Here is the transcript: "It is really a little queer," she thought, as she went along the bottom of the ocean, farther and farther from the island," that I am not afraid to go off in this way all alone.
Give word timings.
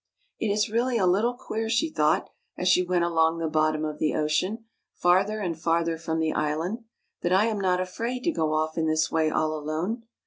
"It 0.39 0.47
is 0.51 0.67
really 0.71 0.97
a 0.97 1.05
little 1.05 1.35
queer," 1.35 1.69
she 1.69 1.91
thought, 1.91 2.31
as 2.57 2.67
she 2.67 2.81
went 2.81 3.03
along 3.03 3.37
the 3.37 3.47
bottom 3.47 3.85
of 3.85 3.99
the 3.99 4.15
ocean, 4.15 4.65
farther 4.95 5.39
and 5.39 5.55
farther 5.55 5.95
from 5.99 6.17
the 6.19 6.33
island," 6.33 6.85
that 7.21 7.31
I 7.31 7.45
am 7.45 7.61
not 7.61 7.79
afraid 7.79 8.23
to 8.23 8.31
go 8.31 8.51
off 8.55 8.79
in 8.79 8.87
this 8.87 9.11
way 9.11 9.29
all 9.29 9.53
alone. 9.55 10.05